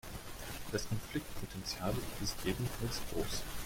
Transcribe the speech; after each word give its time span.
Das 0.71 0.87
Konfliktpotenzial 0.89 1.93
ist 2.23 2.37
jedenfalls 2.43 2.99
groß. 3.13 3.43